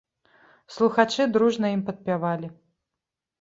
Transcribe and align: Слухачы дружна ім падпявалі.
Слухачы 0.75 1.27
дружна 1.35 1.67
ім 1.75 1.83
падпявалі. 1.91 2.51